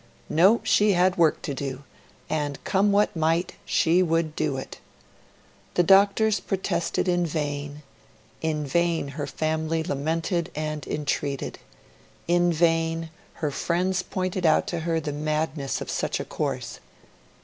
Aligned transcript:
No; 0.29 0.61
she 0.63 0.93
had 0.93 1.15
work 1.15 1.43
to 1.43 1.53
do; 1.53 1.83
and, 2.27 2.57
come 2.63 2.91
what 2.91 3.15
might, 3.15 3.53
she 3.65 4.01
would 4.01 4.35
do 4.35 4.57
it. 4.57 4.79
The 5.75 5.83
doctors 5.83 6.39
protested 6.39 7.07
in 7.07 7.23
vain; 7.23 7.83
in 8.41 8.65
vain 8.65 9.09
her 9.09 9.27
family 9.27 9.83
lamented 9.83 10.49
and 10.55 10.87
entreated; 10.87 11.59
in 12.27 12.51
vain 12.51 13.11
her 13.45 13.51
friends 13.51 14.01
pointed 14.01 14.43
out 14.43 14.65
to 14.69 14.79
her 14.79 14.99
the 14.99 15.13
madness 15.13 15.81
of 15.81 15.89
such 15.91 16.19
a 16.19 16.25
course. 16.25 16.79